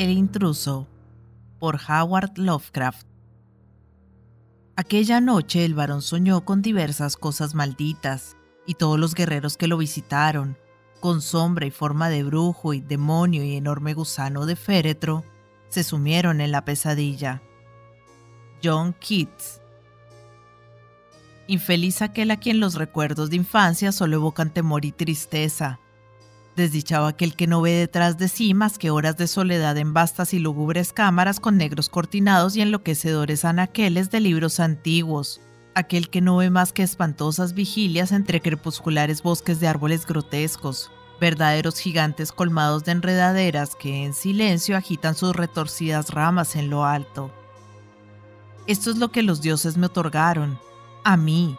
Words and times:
El 0.00 0.08
intruso 0.12 0.88
por 1.58 1.78
Howard 1.86 2.38
Lovecraft. 2.38 3.06
Aquella 4.74 5.20
noche 5.20 5.66
el 5.66 5.74
varón 5.74 6.00
soñó 6.00 6.42
con 6.46 6.62
diversas 6.62 7.18
cosas 7.18 7.54
malditas, 7.54 8.34
y 8.66 8.76
todos 8.76 8.98
los 8.98 9.14
guerreros 9.14 9.58
que 9.58 9.66
lo 9.66 9.76
visitaron, 9.76 10.56
con 11.00 11.20
sombra 11.20 11.66
y 11.66 11.70
forma 11.70 12.08
de 12.08 12.22
brujo 12.22 12.72
y 12.72 12.80
demonio 12.80 13.44
y 13.44 13.56
enorme 13.56 13.92
gusano 13.92 14.46
de 14.46 14.56
féretro, 14.56 15.22
se 15.68 15.84
sumieron 15.84 16.40
en 16.40 16.50
la 16.50 16.64
pesadilla. 16.64 17.42
John 18.64 18.94
Keats. 18.94 19.60
Infeliz 21.46 22.00
aquel 22.00 22.30
a 22.30 22.38
quien 22.38 22.58
los 22.58 22.74
recuerdos 22.74 23.28
de 23.28 23.36
infancia 23.36 23.92
solo 23.92 24.16
evocan 24.16 24.48
temor 24.48 24.86
y 24.86 24.92
tristeza, 24.92 25.78
Desdichado 26.60 27.06
aquel 27.06 27.36
que 27.36 27.46
no 27.46 27.62
ve 27.62 27.72
detrás 27.72 28.18
de 28.18 28.28
sí 28.28 28.52
más 28.52 28.76
que 28.76 28.90
horas 28.90 29.16
de 29.16 29.28
soledad 29.28 29.78
en 29.78 29.94
vastas 29.94 30.34
y 30.34 30.38
lúgubres 30.38 30.92
cámaras 30.92 31.40
con 31.40 31.56
negros 31.56 31.88
cortinados 31.88 32.54
y 32.54 32.60
enloquecedores 32.60 33.46
anaqueles 33.46 34.10
de 34.10 34.20
libros 34.20 34.60
antiguos. 34.60 35.40
Aquel 35.74 36.10
que 36.10 36.20
no 36.20 36.36
ve 36.36 36.50
más 36.50 36.74
que 36.74 36.82
espantosas 36.82 37.54
vigilias 37.54 38.12
entre 38.12 38.42
crepusculares 38.42 39.22
bosques 39.22 39.58
de 39.58 39.68
árboles 39.68 40.04
grotescos, 40.04 40.90
verdaderos 41.18 41.78
gigantes 41.78 42.30
colmados 42.30 42.84
de 42.84 42.92
enredaderas 42.92 43.74
que 43.74 44.04
en 44.04 44.12
silencio 44.12 44.76
agitan 44.76 45.14
sus 45.14 45.34
retorcidas 45.34 46.10
ramas 46.10 46.56
en 46.56 46.68
lo 46.68 46.84
alto. 46.84 47.32
Esto 48.66 48.90
es 48.90 48.98
lo 48.98 49.10
que 49.10 49.22
los 49.22 49.40
dioses 49.40 49.78
me 49.78 49.86
otorgaron, 49.86 50.58
a 51.04 51.16
mí, 51.16 51.56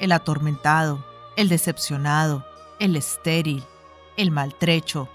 el 0.00 0.10
atormentado, 0.10 1.04
el 1.36 1.50
decepcionado, 1.50 2.46
el 2.80 2.96
estéril, 2.96 3.62
el 4.18 4.30
maltrecho. 4.30 5.08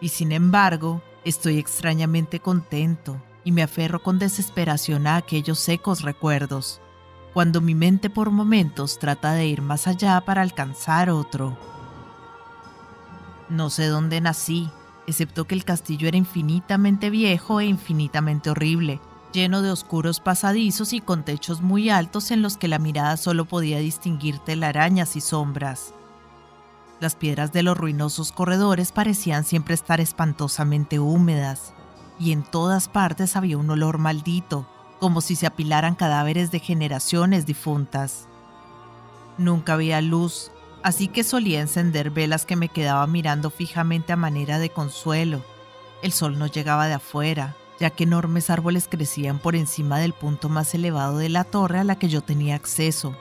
Y 0.00 0.08
sin 0.08 0.32
embargo, 0.32 1.02
estoy 1.24 1.58
extrañamente 1.58 2.40
contento 2.40 3.20
y 3.44 3.52
me 3.52 3.62
aferro 3.62 4.02
con 4.02 4.18
desesperación 4.18 5.06
a 5.06 5.16
aquellos 5.16 5.58
secos 5.58 6.02
recuerdos, 6.02 6.80
cuando 7.34 7.60
mi 7.60 7.74
mente 7.74 8.08
por 8.08 8.30
momentos 8.30 8.98
trata 8.98 9.32
de 9.32 9.46
ir 9.46 9.60
más 9.60 9.86
allá 9.86 10.20
para 10.20 10.42
alcanzar 10.42 11.10
otro. 11.10 11.58
No 13.48 13.68
sé 13.68 13.86
dónde 13.86 14.20
nací, 14.20 14.70
excepto 15.06 15.46
que 15.46 15.54
el 15.54 15.64
castillo 15.64 16.06
era 16.06 16.16
infinitamente 16.16 17.10
viejo 17.10 17.60
e 17.60 17.66
infinitamente 17.66 18.50
horrible, 18.50 19.00
lleno 19.32 19.60
de 19.62 19.72
oscuros 19.72 20.20
pasadizos 20.20 20.92
y 20.92 21.00
con 21.00 21.24
techos 21.24 21.62
muy 21.62 21.90
altos 21.90 22.30
en 22.30 22.42
los 22.42 22.56
que 22.56 22.68
la 22.68 22.78
mirada 22.78 23.16
solo 23.16 23.44
podía 23.44 23.78
distinguir 23.78 24.38
telarañas 24.38 25.16
y 25.16 25.20
sombras. 25.20 25.94
Las 27.00 27.14
piedras 27.14 27.52
de 27.52 27.62
los 27.62 27.78
ruinosos 27.78 28.32
corredores 28.32 28.90
parecían 28.90 29.44
siempre 29.44 29.74
estar 29.74 30.00
espantosamente 30.00 30.98
húmedas, 30.98 31.72
y 32.18 32.32
en 32.32 32.42
todas 32.42 32.88
partes 32.88 33.36
había 33.36 33.56
un 33.56 33.70
olor 33.70 33.98
maldito, 33.98 34.66
como 34.98 35.20
si 35.20 35.36
se 35.36 35.46
apilaran 35.46 35.94
cadáveres 35.94 36.50
de 36.50 36.58
generaciones 36.58 37.46
difuntas. 37.46 38.26
Nunca 39.36 39.74
había 39.74 40.00
luz, 40.00 40.50
así 40.82 41.06
que 41.06 41.22
solía 41.22 41.60
encender 41.60 42.10
velas 42.10 42.44
que 42.44 42.56
me 42.56 42.68
quedaba 42.68 43.06
mirando 43.06 43.50
fijamente 43.50 44.12
a 44.12 44.16
manera 44.16 44.58
de 44.58 44.70
consuelo. 44.70 45.44
El 46.02 46.10
sol 46.10 46.36
no 46.36 46.48
llegaba 46.48 46.88
de 46.88 46.94
afuera, 46.94 47.54
ya 47.78 47.90
que 47.90 48.02
enormes 48.02 48.50
árboles 48.50 48.88
crecían 48.88 49.38
por 49.38 49.54
encima 49.54 50.00
del 50.00 50.12
punto 50.12 50.48
más 50.48 50.74
elevado 50.74 51.18
de 51.18 51.28
la 51.28 51.44
torre 51.44 51.78
a 51.78 51.84
la 51.84 51.96
que 51.96 52.08
yo 52.08 52.22
tenía 52.22 52.56
acceso, 52.56 53.14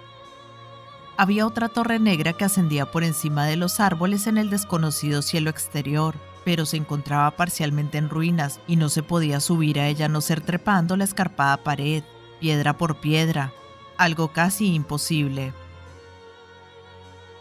había 1.17 1.47
otra 1.47 1.67
torre 1.67 1.97
negra 1.97 2.33
que 2.33 2.45
ascendía 2.45 2.91
por 2.91 3.03
encima 3.03 3.45
de 3.45 3.57
los 3.57 3.79
árboles 3.79 4.27
en 4.27 4.37
el 4.37 4.51
desconocido 4.51 5.23
cielo 5.23 5.49
exterior, 5.49 6.15
pero 6.45 6.65
se 6.65 6.77
encontraba 6.77 7.31
parcialmente 7.31 7.97
en 7.97 8.09
ruinas 8.09 8.59
y 8.67 8.75
no 8.75 8.87
se 8.87 9.01
podía 9.01 9.39
subir 9.39 9.79
a 9.79 9.87
ella 9.87 10.07
no 10.07 10.21
ser 10.21 10.41
trepando 10.41 10.95
la 10.95 11.03
escarpada 11.03 11.57
pared, 11.57 12.03
piedra 12.39 12.77
por 12.77 12.97
piedra, 12.97 13.51
algo 13.97 14.31
casi 14.31 14.75
imposible. 14.75 15.53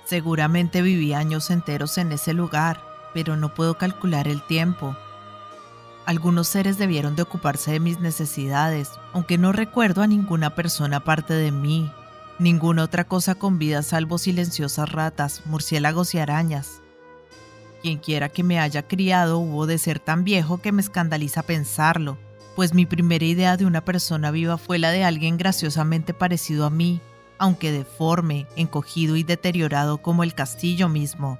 Seguramente 0.07 0.81
viví 0.81 1.13
años 1.13 1.51
enteros 1.51 1.99
en 1.99 2.13
ese 2.13 2.33
lugar, 2.33 2.83
pero 3.13 3.37
no 3.37 3.53
puedo 3.53 3.77
calcular 3.77 4.27
el 4.27 4.43
tiempo. 4.47 4.97
Algunos 6.07 6.49
seres 6.49 6.79
debieron 6.79 7.15
de 7.15 7.23
ocuparse 7.23 7.73
de 7.73 7.81
mis 7.81 8.01
necesidades, 8.01 8.93
aunque 9.13 9.37
no 9.37 9.53
recuerdo 9.53 10.03
a 10.03 10.07
ninguna 10.07 10.55
persona 10.55 10.99
aparte 10.99 11.35
de 11.35 11.51
mí, 11.51 11.91
Ninguna 12.39 12.85
otra 12.85 13.05
cosa 13.05 13.35
con 13.35 13.59
vida 13.59 13.83
salvo 13.83 14.19
silenciosas 14.19 14.93
ratas, 14.93 15.43
murciélagos 15.47 16.15
y 16.15 16.19
arañas. 16.19 16.83
Quienquiera 17.81 18.29
que 18.29 18.43
me 18.43 18.59
haya 18.59 18.87
criado 18.87 19.39
hubo 19.39 19.67
de 19.67 19.79
ser 19.79 20.01
tan 20.01 20.23
viejo 20.23 20.59
que 20.59 20.71
me 20.71 20.83
escandaliza 20.83 21.43
pensarlo, 21.45 22.19
pues 22.55 22.75
mi 22.75 22.85
primera 22.85 23.25
idea 23.25 23.57
de 23.57 23.65
una 23.65 23.85
persona 23.85 24.31
viva 24.31 24.59
fue 24.59 24.79
la 24.79 24.91
de 24.91 25.05
alguien 25.05 25.39
graciosamente 25.39 26.13
parecido 26.13 26.67
a 26.67 26.71
mí, 26.71 27.01
aunque 27.39 27.73
deforme, 27.73 28.47
encogido 28.57 29.17
y 29.17 29.23
deteriorado 29.23 29.99
como 29.99 30.23
el 30.23 30.35
castillo 30.35 30.91
mismo. 30.91 31.39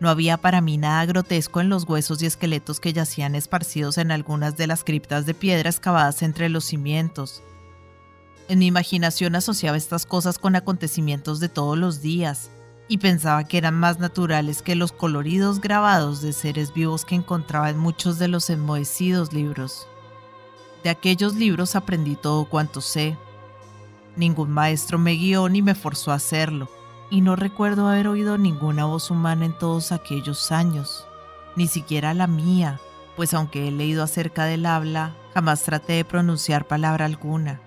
No 0.00 0.10
había 0.10 0.36
para 0.36 0.60
mí 0.60 0.78
nada 0.78 1.06
grotesco 1.06 1.60
en 1.60 1.68
los 1.68 1.84
huesos 1.84 2.20
y 2.22 2.26
esqueletos 2.26 2.80
que 2.80 2.92
yacían 2.92 3.36
esparcidos 3.36 3.98
en 3.98 4.10
algunas 4.10 4.56
de 4.56 4.66
las 4.66 4.82
criptas 4.82 5.26
de 5.26 5.34
piedra 5.34 5.70
excavadas 5.70 6.22
entre 6.22 6.48
los 6.48 6.64
cimientos, 6.64 7.42
en 8.48 8.58
mi 8.58 8.66
imaginación 8.66 9.34
asociaba 9.34 9.76
estas 9.76 10.06
cosas 10.06 10.38
con 10.38 10.56
acontecimientos 10.56 11.40
de 11.40 11.48
todos 11.48 11.78
los 11.78 12.02
días 12.02 12.50
y 12.88 12.98
pensaba 12.98 13.44
que 13.44 13.58
eran 13.58 13.74
más 13.74 13.98
naturales 13.98 14.60
que 14.60 14.74
los 14.74 14.92
coloridos 14.92 15.60
grabados 15.60 16.20
de 16.20 16.32
seres 16.32 16.74
vivos 16.74 17.04
que 17.04 17.14
encontraba 17.14 17.70
en 17.70 17.78
muchos 17.78 18.18
de 18.18 18.28
los 18.28 18.50
enmohecidos 18.50 19.32
libros. 19.32 19.86
De 20.82 20.90
aquellos 20.90 21.34
libros 21.34 21.76
aprendí 21.76 22.16
todo 22.16 22.44
cuanto 22.44 22.80
sé. 22.80 23.16
Ningún 24.16 24.50
maestro 24.50 24.98
me 24.98 25.12
guió 25.12 25.48
ni 25.48 25.62
me 25.62 25.74
forzó 25.74 26.10
a 26.10 26.16
hacerlo, 26.16 26.68
y 27.08 27.20
no 27.20 27.36
recuerdo 27.36 27.88
haber 27.88 28.08
oído 28.08 28.36
ninguna 28.36 28.84
voz 28.84 29.10
humana 29.10 29.46
en 29.46 29.56
todos 29.56 29.92
aquellos 29.92 30.50
años, 30.52 31.06
ni 31.56 31.68
siquiera 31.68 32.14
la 32.14 32.26
mía, 32.26 32.80
pues 33.16 33.32
aunque 33.32 33.68
he 33.68 33.70
leído 33.70 34.02
acerca 34.02 34.44
del 34.44 34.66
habla, 34.66 35.14
jamás 35.32 35.62
traté 35.62 35.94
de 35.94 36.04
pronunciar 36.04 36.66
palabra 36.66 37.06
alguna. 37.06 37.60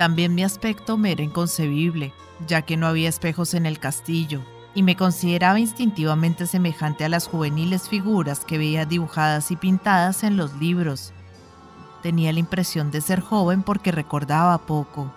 También 0.00 0.34
mi 0.34 0.42
aspecto 0.42 0.96
me 0.96 1.12
era 1.12 1.22
inconcebible, 1.22 2.14
ya 2.46 2.62
que 2.62 2.78
no 2.78 2.86
había 2.86 3.10
espejos 3.10 3.52
en 3.52 3.66
el 3.66 3.78
castillo, 3.78 4.40
y 4.74 4.82
me 4.82 4.96
consideraba 4.96 5.60
instintivamente 5.60 6.46
semejante 6.46 7.04
a 7.04 7.10
las 7.10 7.28
juveniles 7.28 7.86
figuras 7.86 8.46
que 8.46 8.56
veía 8.56 8.86
dibujadas 8.86 9.50
y 9.50 9.56
pintadas 9.56 10.24
en 10.24 10.38
los 10.38 10.54
libros. 10.54 11.12
Tenía 12.02 12.32
la 12.32 12.38
impresión 12.38 12.90
de 12.90 13.02
ser 13.02 13.20
joven 13.20 13.62
porque 13.62 13.92
recordaba 13.92 14.56
poco. 14.56 15.12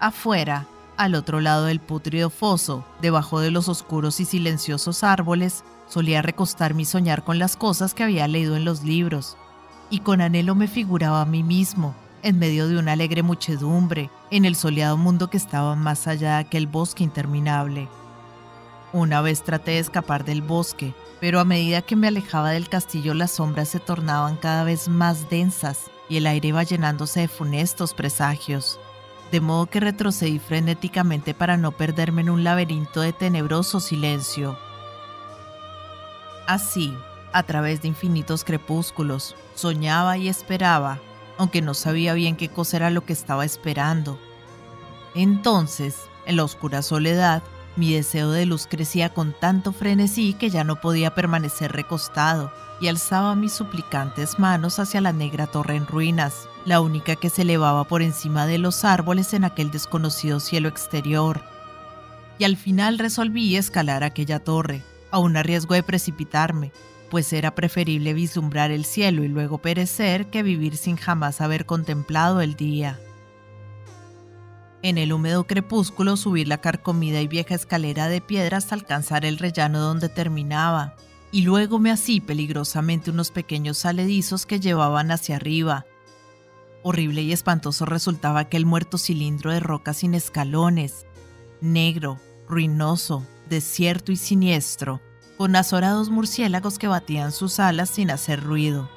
Afuera, 0.00 0.66
al 0.96 1.14
otro 1.14 1.42
lado 1.42 1.66
del 1.66 1.80
putrido 1.80 2.30
foso, 2.30 2.82
debajo 3.02 3.40
de 3.40 3.50
los 3.50 3.68
oscuros 3.68 4.20
y 4.20 4.24
silenciosos 4.24 5.04
árboles, 5.04 5.64
solía 5.86 6.22
recostarme 6.22 6.80
y 6.80 6.86
soñar 6.86 7.24
con 7.24 7.38
las 7.38 7.58
cosas 7.58 7.92
que 7.92 8.04
había 8.04 8.26
leído 8.26 8.56
en 8.56 8.64
los 8.64 8.84
libros, 8.84 9.36
y 9.90 10.00
con 10.00 10.22
anhelo 10.22 10.54
me 10.54 10.66
figuraba 10.66 11.20
a 11.20 11.26
mí 11.26 11.42
mismo, 11.42 11.94
en 12.22 12.38
medio 12.38 12.68
de 12.68 12.78
una 12.78 12.92
alegre 12.92 13.22
muchedumbre, 13.22 14.10
en 14.30 14.44
el 14.44 14.54
soleado 14.54 14.96
mundo 14.96 15.28
que 15.28 15.36
estaba 15.36 15.74
más 15.74 16.06
allá 16.06 16.34
de 16.34 16.40
aquel 16.40 16.66
bosque 16.66 17.02
interminable. 17.02 17.88
Una 18.92 19.20
vez 19.22 19.42
traté 19.42 19.72
de 19.72 19.78
escapar 19.78 20.24
del 20.24 20.42
bosque, 20.42 20.94
pero 21.20 21.40
a 21.40 21.44
medida 21.44 21.82
que 21.82 21.96
me 21.96 22.08
alejaba 22.08 22.50
del 22.50 22.68
castillo 22.68 23.14
las 23.14 23.32
sombras 23.32 23.68
se 23.68 23.80
tornaban 23.80 24.36
cada 24.36 24.64
vez 24.64 24.88
más 24.88 25.28
densas 25.30 25.90
y 26.08 26.18
el 26.18 26.26
aire 26.26 26.48
iba 26.48 26.62
llenándose 26.62 27.20
de 27.20 27.28
funestos 27.28 27.94
presagios, 27.94 28.78
de 29.30 29.40
modo 29.40 29.66
que 29.66 29.80
retrocedí 29.80 30.38
frenéticamente 30.38 31.34
para 31.34 31.56
no 31.56 31.72
perderme 31.72 32.20
en 32.22 32.30
un 32.30 32.44
laberinto 32.44 33.00
de 33.00 33.12
tenebroso 33.12 33.80
silencio. 33.80 34.58
Así, 36.46 36.94
a 37.32 37.42
través 37.44 37.82
de 37.82 37.88
infinitos 37.88 38.44
crepúsculos, 38.44 39.34
soñaba 39.54 40.18
y 40.18 40.28
esperaba 40.28 41.00
aunque 41.38 41.62
no 41.62 41.74
sabía 41.74 42.14
bien 42.14 42.36
qué 42.36 42.48
cosa 42.48 42.76
era 42.76 42.90
lo 42.90 43.04
que 43.04 43.12
estaba 43.12 43.44
esperando. 43.44 44.18
Entonces, 45.14 45.96
en 46.26 46.36
la 46.36 46.44
oscura 46.44 46.82
soledad, 46.82 47.42
mi 47.76 47.94
deseo 47.94 48.30
de 48.30 48.46
luz 48.46 48.66
crecía 48.68 49.14
con 49.14 49.32
tanto 49.32 49.72
frenesí 49.72 50.34
que 50.34 50.50
ya 50.50 50.62
no 50.62 50.76
podía 50.80 51.14
permanecer 51.14 51.72
recostado 51.72 52.52
y 52.80 52.88
alzaba 52.88 53.34
mis 53.34 53.52
suplicantes 53.52 54.38
manos 54.38 54.78
hacia 54.78 55.00
la 55.00 55.12
negra 55.12 55.46
torre 55.46 55.76
en 55.76 55.86
ruinas, 55.86 56.48
la 56.64 56.80
única 56.80 57.16
que 57.16 57.30
se 57.30 57.42
elevaba 57.42 57.84
por 57.84 58.02
encima 58.02 58.46
de 58.46 58.58
los 58.58 58.84
árboles 58.84 59.32
en 59.32 59.44
aquel 59.44 59.70
desconocido 59.70 60.40
cielo 60.40 60.68
exterior. 60.68 61.42
Y 62.38 62.44
al 62.44 62.56
final 62.56 62.98
resolví 62.98 63.56
escalar 63.56 64.04
aquella 64.04 64.40
torre, 64.40 64.82
aún 65.10 65.36
a 65.36 65.42
riesgo 65.42 65.74
de 65.74 65.82
precipitarme, 65.82 66.72
pues 67.12 67.34
era 67.34 67.54
preferible 67.54 68.14
vislumbrar 68.14 68.70
el 68.70 68.86
cielo 68.86 69.22
y 69.22 69.28
luego 69.28 69.58
perecer 69.58 70.30
que 70.30 70.42
vivir 70.42 70.78
sin 70.78 70.96
jamás 70.96 71.42
haber 71.42 71.66
contemplado 71.66 72.40
el 72.40 72.54
día. 72.54 72.98
En 74.82 74.96
el 74.96 75.12
húmedo 75.12 75.46
crepúsculo 75.46 76.16
subir 76.16 76.48
la 76.48 76.62
carcomida 76.62 77.20
y 77.20 77.28
vieja 77.28 77.54
escalera 77.54 78.08
de 78.08 78.22
piedra 78.22 78.56
hasta 78.56 78.74
alcanzar 78.74 79.26
el 79.26 79.36
rellano 79.36 79.78
donde 79.78 80.08
terminaba, 80.08 80.96
y 81.30 81.42
luego 81.42 81.78
me 81.78 81.90
así 81.90 82.22
peligrosamente 82.22 83.10
unos 83.10 83.30
pequeños 83.30 83.76
saledizos 83.76 84.46
que 84.46 84.58
llevaban 84.58 85.10
hacia 85.10 85.36
arriba. 85.36 85.84
Horrible 86.82 87.20
y 87.20 87.34
espantoso 87.34 87.84
resultaba 87.84 88.40
aquel 88.40 88.64
muerto 88.64 88.96
cilindro 88.96 89.52
de 89.52 89.60
roca 89.60 89.92
sin 89.92 90.14
escalones, 90.14 91.04
negro, 91.60 92.18
ruinoso, 92.48 93.26
desierto 93.50 94.12
y 94.12 94.16
siniestro, 94.16 95.02
con 95.42 95.56
azorados 95.56 96.08
murciélagos 96.08 96.78
que 96.78 96.86
batían 96.86 97.32
sus 97.32 97.58
alas 97.58 97.90
sin 97.90 98.12
hacer 98.12 98.44
ruido. 98.44 98.88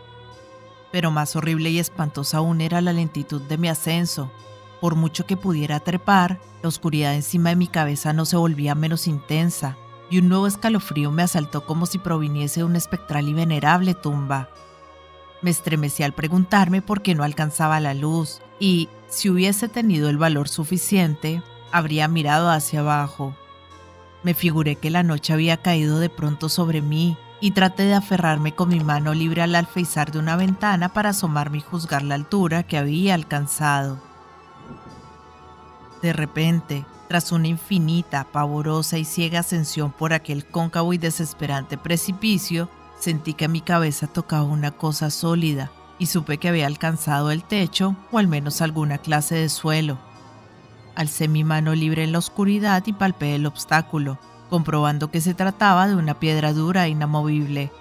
Pero 0.91 1.09
más 1.09 1.35
horrible 1.35 1.71
y 1.71 1.79
espantosa 1.79 2.37
aún 2.37 2.61
era 2.61 2.81
la 2.81 2.93
lentitud 2.93 3.41
de 3.41 3.57
mi 3.57 3.67
ascenso. 3.67 4.31
Por 4.79 4.93
mucho 4.93 5.25
que 5.25 5.37
pudiera 5.37 5.79
trepar, 5.79 6.39
la 6.61 6.69
oscuridad 6.69 7.15
encima 7.15 7.49
de 7.49 7.55
mi 7.55 7.65
cabeza 7.65 8.13
no 8.13 8.25
se 8.25 8.37
volvía 8.37 8.75
menos 8.75 9.07
intensa, 9.07 9.75
y 10.11 10.19
un 10.19 10.29
nuevo 10.29 10.45
escalofrío 10.45 11.09
me 11.09 11.23
asaltó 11.23 11.65
como 11.65 11.87
si 11.87 11.97
proviniese 11.97 12.59
de 12.59 12.65
una 12.65 12.77
espectral 12.77 13.27
y 13.27 13.33
venerable 13.33 13.95
tumba. 13.95 14.51
Me 15.41 15.49
estremecí 15.49 16.03
al 16.03 16.13
preguntarme 16.13 16.83
por 16.83 17.01
qué 17.01 17.15
no 17.15 17.23
alcanzaba 17.23 17.79
la 17.79 17.95
luz, 17.95 18.43
y, 18.59 18.87
si 19.07 19.31
hubiese 19.31 19.67
tenido 19.67 20.09
el 20.09 20.19
valor 20.19 20.47
suficiente, 20.47 21.41
habría 21.71 22.07
mirado 22.07 22.51
hacia 22.51 22.81
abajo. 22.81 23.35
Me 24.25 24.33
figuré 24.33 24.75
que 24.75 24.89
la 24.89 25.03
noche 25.03 25.33
había 25.33 25.57
caído 25.57 25.99
de 25.99 26.09
pronto 26.09 26.49
sobre 26.49 26.81
mí 26.81 27.15
y 27.41 27.51
traté 27.51 27.83
de 27.83 27.93
aferrarme 27.93 28.55
con 28.55 28.69
mi 28.69 28.79
mano 28.79 29.13
libre 29.13 29.43
al 29.43 29.53
alféizar 29.53 30.11
de 30.11 30.17
una 30.17 30.35
ventana 30.35 30.89
para 30.89 31.09
asomarme 31.09 31.59
y 31.59 31.61
juzgar 31.61 32.01
la 32.01 32.15
altura 32.15 32.63
que 32.63 32.79
había 32.79 33.13
alcanzado. 33.13 34.01
De 36.01 36.11
repente, 36.11 36.87
tras 37.07 37.31
una 37.31 37.49
infinita, 37.49 38.23
pavorosa 38.31 38.97
y 38.97 39.05
ciega 39.05 39.41
ascensión 39.41 39.91
por 39.91 40.11
aquel 40.11 40.43
cóncavo 40.43 40.93
y 40.93 40.97
desesperante 40.97 41.77
precipicio, 41.77 42.67
sentí 42.99 43.35
que 43.35 43.47
mi 43.47 43.61
cabeza 43.61 44.07
tocaba 44.07 44.45
una 44.45 44.71
cosa 44.71 45.11
sólida 45.11 45.71
y 45.99 46.07
supe 46.07 46.39
que 46.39 46.49
había 46.49 46.65
alcanzado 46.65 47.29
el 47.29 47.43
techo 47.43 47.95
o 48.11 48.17
al 48.17 48.27
menos 48.27 48.63
alguna 48.63 48.97
clase 48.97 49.35
de 49.35 49.49
suelo. 49.49 49.99
Alcé 50.95 51.27
mi 51.27 51.43
mano 51.43 51.75
libre 51.75 52.03
en 52.03 52.11
la 52.11 52.19
oscuridad 52.19 52.83
y 52.85 52.93
palpé 52.93 53.35
el 53.35 53.45
obstáculo, 53.45 54.17
comprobando 54.49 55.11
que 55.11 55.21
se 55.21 55.33
trataba 55.33 55.87
de 55.87 55.95
una 55.95 56.19
piedra 56.19 56.53
dura 56.53 56.85
e 56.85 56.89
inamovible. 56.89 57.71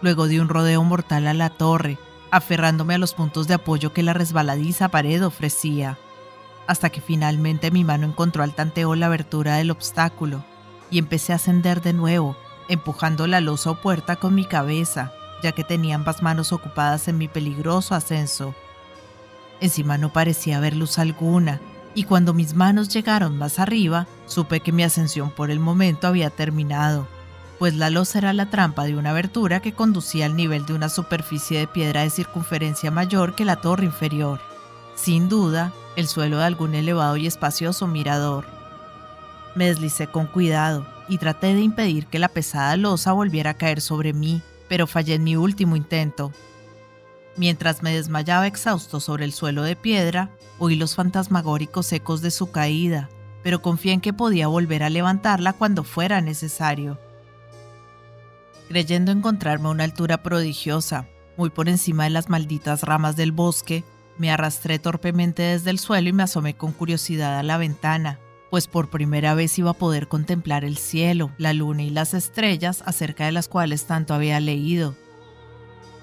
Luego 0.00 0.26
di 0.26 0.38
un 0.38 0.48
rodeo 0.48 0.82
mortal 0.84 1.26
a 1.26 1.34
la 1.34 1.50
torre, 1.50 1.98
aferrándome 2.30 2.94
a 2.94 2.98
los 2.98 3.14
puntos 3.14 3.48
de 3.48 3.54
apoyo 3.54 3.92
que 3.92 4.02
la 4.02 4.12
resbaladiza 4.12 4.88
pared 4.88 5.24
ofrecía 5.24 5.98
hasta 6.66 6.90
que 6.90 7.00
finalmente 7.00 7.70
mi 7.70 7.84
mano 7.84 8.06
encontró 8.06 8.42
al 8.42 8.54
tanteo 8.54 8.94
la 8.94 9.06
abertura 9.06 9.56
del 9.56 9.70
obstáculo 9.70 10.44
y 10.90 10.98
empecé 10.98 11.32
a 11.32 11.36
ascender 11.36 11.82
de 11.82 11.92
nuevo, 11.92 12.36
empujando 12.68 13.26
la 13.26 13.40
losa 13.40 13.70
o 13.72 13.74
puerta 13.80 14.16
con 14.16 14.34
mi 14.34 14.44
cabeza, 14.44 15.12
ya 15.42 15.52
que 15.52 15.64
tenía 15.64 15.96
ambas 15.96 16.22
manos 16.22 16.52
ocupadas 16.52 17.08
en 17.08 17.18
mi 17.18 17.28
peligroso 17.28 17.94
ascenso. 17.94 18.54
Encima 19.60 19.98
no 19.98 20.12
parecía 20.12 20.58
haber 20.58 20.74
luz 20.76 20.98
alguna, 20.98 21.60
y 21.94 22.04
cuando 22.04 22.34
mis 22.34 22.54
manos 22.54 22.88
llegaron 22.88 23.38
más 23.38 23.58
arriba, 23.58 24.06
supe 24.26 24.60
que 24.60 24.72
mi 24.72 24.82
ascensión 24.82 25.30
por 25.30 25.50
el 25.50 25.60
momento 25.60 26.06
había 26.06 26.30
terminado, 26.30 27.06
pues 27.58 27.74
la 27.74 27.90
losa 27.90 28.18
era 28.18 28.32
la 28.32 28.50
trampa 28.50 28.84
de 28.84 28.96
una 28.96 29.10
abertura 29.10 29.60
que 29.60 29.72
conducía 29.72 30.26
al 30.26 30.36
nivel 30.36 30.66
de 30.66 30.74
una 30.74 30.88
superficie 30.88 31.58
de 31.58 31.66
piedra 31.66 32.02
de 32.02 32.10
circunferencia 32.10 32.90
mayor 32.90 33.34
que 33.34 33.44
la 33.44 33.56
torre 33.56 33.84
inferior. 33.84 34.40
Sin 34.96 35.28
duda, 35.28 35.72
el 35.96 36.08
suelo 36.08 36.38
de 36.38 36.44
algún 36.44 36.74
elevado 36.74 37.16
y 37.16 37.26
espacioso 37.26 37.86
mirador. 37.86 38.46
Me 39.54 39.66
deslicé 39.66 40.08
con 40.08 40.26
cuidado 40.26 40.84
y 41.08 41.18
traté 41.18 41.54
de 41.54 41.60
impedir 41.60 42.06
que 42.06 42.18
la 42.18 42.28
pesada 42.28 42.76
losa 42.76 43.12
volviera 43.12 43.50
a 43.50 43.54
caer 43.54 43.80
sobre 43.80 44.12
mí, 44.12 44.42
pero 44.68 44.86
fallé 44.86 45.14
en 45.14 45.24
mi 45.24 45.36
último 45.36 45.76
intento. 45.76 46.32
Mientras 47.36 47.82
me 47.82 47.94
desmayaba 47.94 48.46
exhausto 48.46 49.00
sobre 49.00 49.24
el 49.24 49.32
suelo 49.32 49.62
de 49.62 49.76
piedra, 49.76 50.30
oí 50.58 50.76
los 50.76 50.94
fantasmagóricos 50.94 51.92
ecos 51.92 52.22
de 52.22 52.30
su 52.30 52.50
caída, 52.50 53.08
pero 53.42 53.60
confié 53.60 53.92
en 53.92 54.00
que 54.00 54.12
podía 54.12 54.46
volver 54.46 54.82
a 54.82 54.90
levantarla 54.90 55.52
cuando 55.52 55.82
fuera 55.82 56.20
necesario. 56.20 56.98
Creyendo 58.68 59.12
encontrarme 59.12 59.68
a 59.68 59.72
una 59.72 59.84
altura 59.84 60.22
prodigiosa, 60.22 61.08
muy 61.36 61.50
por 61.50 61.68
encima 61.68 62.04
de 62.04 62.10
las 62.10 62.28
malditas 62.28 62.82
ramas 62.82 63.16
del 63.16 63.32
bosque, 63.32 63.84
me 64.16 64.30
arrastré 64.30 64.78
torpemente 64.78 65.42
desde 65.42 65.70
el 65.70 65.80
suelo 65.80 66.08
y 66.08 66.12
me 66.12 66.22
asomé 66.22 66.54
con 66.54 66.72
curiosidad 66.72 67.38
a 67.38 67.42
la 67.42 67.58
ventana, 67.58 68.20
pues 68.48 68.68
por 68.68 68.88
primera 68.88 69.34
vez 69.34 69.58
iba 69.58 69.70
a 69.70 69.74
poder 69.74 70.06
contemplar 70.06 70.64
el 70.64 70.78
cielo, 70.78 71.32
la 71.38 71.52
luna 71.52 71.82
y 71.82 71.90
las 71.90 72.14
estrellas 72.14 72.84
acerca 72.86 73.26
de 73.26 73.32
las 73.32 73.48
cuales 73.48 73.86
tanto 73.86 74.14
había 74.14 74.38
leído. 74.38 74.94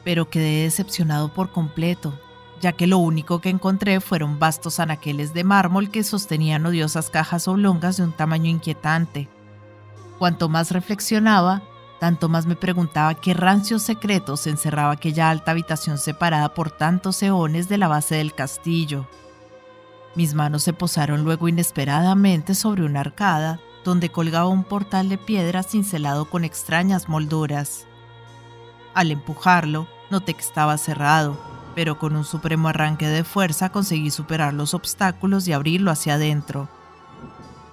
Pero 0.04 0.30
quedé 0.30 0.64
decepcionado 0.64 1.34
por 1.34 1.52
completo, 1.52 2.14
ya 2.62 2.74
que 2.74 2.88
lo 2.88 2.98
único 2.98 3.40
que 3.40 3.50
encontré 3.50 4.00
fueron 4.00 4.40
vastos 4.40 4.80
anaqueles 4.80 5.34
de 5.34 5.44
mármol 5.44 5.90
que 5.90 6.04
sostenían 6.04 6.66
odiosas 6.66 7.10
cajas 7.10 7.48
oblongas 7.48 7.98
de 7.98 8.04
un 8.04 8.12
tamaño 8.12 8.50
inquietante. 8.50 9.30
Cuanto 10.20 10.50
más 10.50 10.72
reflexionaba, 10.72 11.64
tanto 12.00 12.30
más 12.30 12.46
me 12.46 12.56
preguntaba 12.56 13.14
qué 13.16 13.34
rancios 13.34 13.84
secretos 13.84 14.48
encerraba 14.48 14.94
aquella 14.94 15.30
alta 15.30 15.52
habitación 15.52 15.98
separada 15.98 16.54
por 16.54 16.72
tantos 16.72 17.22
eones 17.22 17.70
de 17.70 17.78
la 17.78 17.88
base 17.88 18.16
del 18.16 18.34
castillo. 18.34 19.08
Mis 20.16 20.34
manos 20.34 20.64
se 20.64 20.74
posaron 20.74 21.24
luego 21.24 21.48
inesperadamente 21.48 22.54
sobre 22.54 22.84
una 22.84 23.00
arcada 23.00 23.60
donde 23.84 24.10
colgaba 24.10 24.48
un 24.48 24.64
portal 24.64 25.10
de 25.10 25.18
piedra 25.18 25.64
cincelado 25.64 26.26
con 26.26 26.44
extrañas 26.44 27.08
molduras. 27.08 27.88
Al 28.94 29.12
empujarlo, 29.12 29.88
noté 30.10 30.34
que 30.34 30.42
estaba 30.42 30.78
cerrado, 30.78 31.40
pero 31.76 31.98
con 31.98 32.16
un 32.16 32.26
supremo 32.26 32.68
arranque 32.68 33.08
de 33.08 33.24
fuerza 33.24 33.70
conseguí 33.70 34.12
superar 34.12 34.54
los 34.54 34.74
obstáculos 34.74 35.48
y 35.48 35.54
abrirlo 35.54 35.92
hacia 35.92 36.16
adentro. 36.16 36.68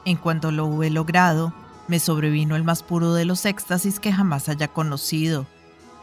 En 0.04 0.16
cuanto 0.16 0.52
lo 0.52 0.66
hube 0.66 0.90
logrado, 0.90 1.52
me 1.88 1.98
sobrevino 1.98 2.54
el 2.54 2.64
más 2.64 2.82
puro 2.82 3.14
de 3.14 3.24
los 3.24 3.44
éxtasis 3.44 3.98
que 3.98 4.12
jamás 4.12 4.48
haya 4.48 4.68
conocido, 4.68 5.46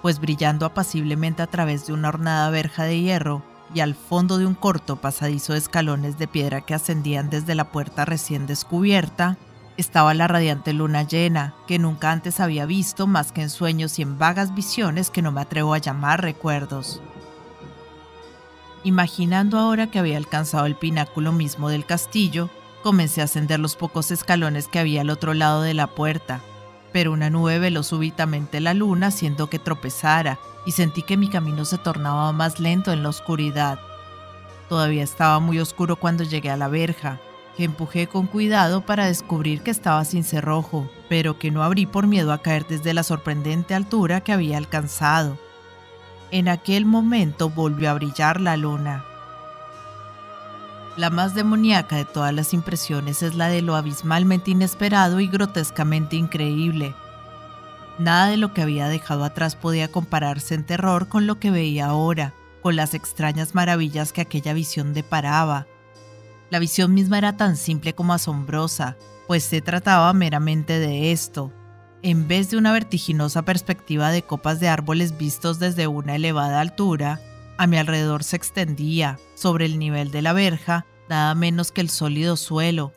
pues 0.01 0.19
brillando 0.19 0.65
apaciblemente 0.65 1.41
a 1.41 1.47
través 1.47 1.87
de 1.87 1.93
una 1.93 2.09
hornada 2.09 2.49
verja 2.49 2.83
de 2.83 2.99
hierro 2.99 3.41
y 3.73 3.79
al 3.79 3.95
fondo 3.95 4.37
de 4.37 4.45
un 4.45 4.53
corto 4.53 4.97
pasadizo 4.97 5.53
de 5.53 5.59
escalones 5.59 6.17
de 6.19 6.27
piedra 6.27 6.61
que 6.61 6.73
ascendían 6.73 7.29
desde 7.29 7.55
la 7.55 7.71
puerta 7.71 8.05
recién 8.05 8.45
descubierta, 8.45 9.37
estaba 9.77 10.13
la 10.13 10.27
radiante 10.27 10.73
luna 10.73 11.03
llena, 11.03 11.53
que 11.67 11.79
nunca 11.79 12.11
antes 12.11 12.39
había 12.39 12.65
visto 12.65 13.07
más 13.07 13.31
que 13.31 13.41
en 13.41 13.49
sueños 13.49 13.99
y 13.99 14.01
en 14.01 14.17
vagas 14.17 14.55
visiones 14.55 15.09
que 15.09 15.21
no 15.21 15.31
me 15.31 15.41
atrevo 15.41 15.73
a 15.73 15.79
llamar 15.79 16.21
recuerdos. 16.21 17.01
Imaginando 18.83 19.57
ahora 19.57 19.87
que 19.87 19.99
había 19.99 20.17
alcanzado 20.17 20.65
el 20.65 20.75
pináculo 20.75 21.31
mismo 21.31 21.69
del 21.69 21.85
castillo, 21.85 22.49
Comencé 22.85 23.21
a 23.21 23.23
ascender 23.23 23.59
los 23.59 23.75
pocos 23.75 24.11
escalones 24.11 24.67
que 24.67 24.77
había 24.77 25.01
al 25.01 25.09
otro 25.09 25.33
lado 25.33 25.63
de 25.63 25.73
la 25.73 25.87
puerta, 25.87 26.41
pero 26.93 27.13
una 27.13 27.31
nube 27.31 27.57
veló 27.57 27.81
súbitamente 27.81 28.59
la 28.59 28.75
luna 28.75 29.07
haciendo 29.07 29.49
que 29.49 29.57
tropezara 29.57 30.37
y 30.67 30.71
sentí 30.73 31.01
que 31.01 31.17
mi 31.17 31.27
camino 31.27 31.65
se 31.65 31.79
tornaba 31.79 32.31
más 32.31 32.59
lento 32.59 32.93
en 32.93 33.01
la 33.01 33.09
oscuridad. 33.09 33.79
Todavía 34.69 35.01
estaba 35.01 35.39
muy 35.39 35.59
oscuro 35.59 35.95
cuando 35.95 36.23
llegué 36.23 36.51
a 36.51 36.57
la 36.57 36.67
verja, 36.67 37.19
que 37.55 37.63
empujé 37.63 38.07
con 38.07 38.27
cuidado 38.27 38.85
para 38.85 39.05
descubrir 39.05 39.61
que 39.61 39.71
estaba 39.71 40.03
sin 40.05 40.23
cerrojo, 40.23 40.89
pero 41.09 41.39
que 41.39 41.51
no 41.51 41.63
abrí 41.63 41.85
por 41.85 42.07
miedo 42.07 42.33
a 42.33 42.41
caer 42.41 42.67
desde 42.67 42.93
la 42.93 43.03
sorprendente 43.03 43.73
altura 43.73 44.21
que 44.21 44.33
había 44.33 44.57
alcanzado. 44.57 45.37
En 46.31 46.49
aquel 46.49 46.85
momento 46.85 47.49
volvió 47.49 47.89
a 47.89 47.93
brillar 47.93 48.41
la 48.41 48.57
luna. 48.57 49.05
La 50.97 51.09
más 51.09 51.35
demoníaca 51.35 51.97
de 51.97 52.05
todas 52.05 52.33
las 52.33 52.53
impresiones 52.53 53.21
es 53.21 53.35
la 53.35 53.47
de 53.47 53.61
lo 53.61 53.75
abismalmente 53.75 54.51
inesperado 54.51 55.19
y 55.19 55.27
grotescamente 55.27 56.15
increíble. 56.15 56.95
Nada 57.99 58.27
de 58.27 58.37
lo 58.37 58.53
que 58.53 58.61
había 58.61 58.87
dejado 58.87 59.23
atrás 59.23 59.55
podía 59.55 59.89
compararse 59.89 60.55
en 60.55 60.65
terror 60.65 61.07
con 61.07 61.27
lo 61.27 61.39
que 61.39 61.51
veía 61.51 61.87
ahora, 61.87 62.33
con 62.61 62.75
las 62.75 62.93
extrañas 62.93 63.55
maravillas 63.55 64.11
que 64.11 64.21
aquella 64.21 64.53
visión 64.53 64.93
deparaba. 64.93 65.67
La 66.49 66.59
visión 66.59 66.93
misma 66.93 67.17
era 67.17 67.37
tan 67.37 67.57
simple 67.57 67.93
como 67.93 68.13
asombrosa, 68.13 68.97
pues 69.27 69.43
se 69.43 69.61
trataba 69.61 70.13
meramente 70.13 70.79
de 70.79 71.11
esto. 71.11 71.51
En 72.03 72.27
vez 72.27 72.51
de 72.51 72.57
una 72.57 72.71
vertiginosa 72.71 73.43
perspectiva 73.43 74.11
de 74.11 74.21
copas 74.21 74.59
de 74.59 74.67
árboles 74.67 75.17
vistos 75.17 75.57
desde 75.57 75.87
una 75.87 76.15
elevada 76.15 76.61
altura, 76.61 77.19
a 77.57 77.67
mi 77.67 77.77
alrededor 77.77 78.23
se 78.23 78.35
extendía, 78.35 79.17
sobre 79.33 79.65
el 79.65 79.79
nivel 79.79 80.11
de 80.11 80.21
la 80.21 80.33
verja, 80.33 80.85
nada 81.09 81.33
menos 81.33 81.71
que 81.71 81.81
el 81.81 81.89
sólido 81.89 82.35
suelo, 82.35 82.93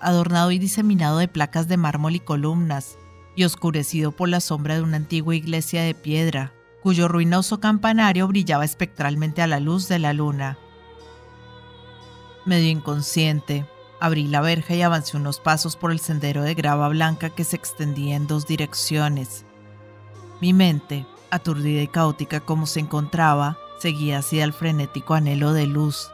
adornado 0.00 0.50
y 0.50 0.58
diseminado 0.58 1.18
de 1.18 1.28
placas 1.28 1.66
de 1.66 1.76
mármol 1.76 2.14
y 2.14 2.20
columnas, 2.20 2.98
y 3.34 3.44
oscurecido 3.44 4.12
por 4.12 4.28
la 4.28 4.40
sombra 4.40 4.74
de 4.76 4.82
una 4.82 4.98
antigua 4.98 5.34
iglesia 5.34 5.82
de 5.82 5.94
piedra, 5.94 6.52
cuyo 6.82 7.08
ruinoso 7.08 7.60
campanario 7.60 8.28
brillaba 8.28 8.64
espectralmente 8.64 9.42
a 9.42 9.46
la 9.46 9.60
luz 9.60 9.88
de 9.88 9.98
la 9.98 10.12
luna. 10.12 10.58
Medio 12.44 12.70
inconsciente, 12.70 13.64
abrí 14.00 14.26
la 14.26 14.40
verja 14.40 14.74
y 14.74 14.82
avancé 14.82 15.16
unos 15.16 15.38
pasos 15.38 15.76
por 15.76 15.92
el 15.92 16.00
sendero 16.00 16.42
de 16.42 16.54
grava 16.54 16.88
blanca 16.88 17.30
que 17.30 17.44
se 17.44 17.54
extendía 17.54 18.16
en 18.16 18.26
dos 18.26 18.46
direcciones. 18.46 19.44
Mi 20.40 20.52
mente, 20.52 21.06
aturdida 21.30 21.82
y 21.82 21.86
caótica 21.86 22.40
como 22.40 22.66
se 22.66 22.80
encontraba, 22.80 23.58
seguía 23.78 24.18
así 24.18 24.40
al 24.40 24.52
frenético 24.52 25.14
anhelo 25.14 25.52
de 25.52 25.68
luz, 25.68 26.10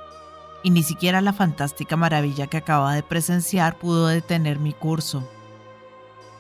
y 0.63 0.71
ni 0.71 0.83
siquiera 0.83 1.23
la 1.23 1.33
fantástica 1.33 1.97
maravilla 1.97 2.47
que 2.47 2.59
acababa 2.59 2.95
de 2.95 3.03
presenciar 3.03 3.79
pudo 3.79 4.07
detener 4.09 4.59
mi 4.59 4.75
curso. 4.75 5.27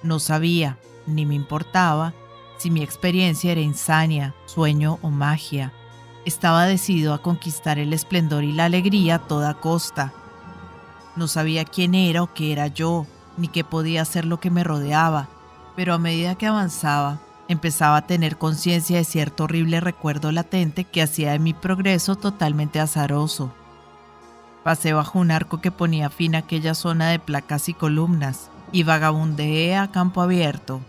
No 0.03 0.21
sabía, 0.21 0.79
ni 1.07 1.25
me 1.25 1.35
importaba, 1.35 2.13
si 2.59 2.71
mi 2.71 2.83
experiencia 2.83 3.53
era 3.53 3.61
insania, 3.63 4.35
sueño 4.45 4.99
o 5.01 5.09
magia. 5.09 5.73
Estaba 6.25 6.67
decidido 6.67 7.15
a 7.15 7.23
conquistar 7.23 7.79
el 7.79 7.93
esplendor 7.93 8.45
y 8.45 8.53
la 8.53 8.67
alegría 8.67 9.17
a 9.17 9.19
toda 9.21 9.55
costa. 9.55 10.13
No 11.17 11.27
sabía 11.27 11.65
quién 11.65 11.95
era 11.95 12.23
o 12.23 12.33
qué 12.35 12.53
era 12.53 12.67
yo, 12.67 13.07
ni 13.37 13.49
qué 13.49 13.65
podía 13.65 14.05
ser 14.05 14.25
lo 14.25 14.41
que 14.41 14.51
me 14.51 14.65
rodeaba, 14.65 15.29
pero 15.77 15.95
a 15.95 15.99
medida 15.99 16.35
que 16.35 16.47
avanzaba, 16.47 17.21
empezaba 17.49 17.97
a 17.97 18.07
tener 18.07 18.37
conciencia 18.37 18.99
de 18.99 19.05
cierto 19.05 19.45
horrible 19.45 19.81
recuerdo 19.81 20.33
latente 20.33 20.85
que 20.85 21.03
hacía 21.03 21.33
de 21.33 21.39
mi 21.39 21.55
progreso 21.55 22.17
totalmente 22.17 22.79
azaroso. 22.79 23.53
Pasé 24.65 24.93
bajo 24.93 25.19
un 25.19 25.31
arco 25.31 25.61
que 25.61 25.71
ponía 25.71 26.11
fin 26.11 26.35
a 26.35 26.39
aquella 26.39 26.75
zona 26.75 27.09
de 27.09 27.19
placas 27.19 27.69
y 27.69 27.75
columnas, 27.75 28.51
y 28.71 28.83
vagabundeé 28.83 29.77
a 29.77 29.91
campo 29.91 30.21
abierto, 30.21 30.81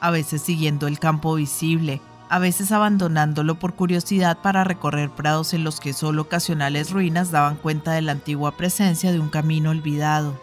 a 0.00 0.10
veces 0.10 0.42
siguiendo 0.42 0.86
el 0.86 0.98
campo 0.98 1.34
visible, 1.34 2.02
a 2.28 2.38
veces 2.38 2.72
abandonándolo 2.72 3.56
por 3.56 3.74
curiosidad 3.74 4.38
para 4.42 4.64
recorrer 4.64 5.10
prados 5.10 5.54
en 5.54 5.64
los 5.64 5.80
que 5.80 5.92
solo 5.92 6.22
ocasionales 6.22 6.90
ruinas 6.90 7.30
daban 7.30 7.56
cuenta 7.56 7.92
de 7.92 8.02
la 8.02 8.12
antigua 8.12 8.56
presencia 8.56 9.12
de 9.12 9.20
un 9.20 9.28
camino 9.28 9.70
olvidado. 9.70 10.38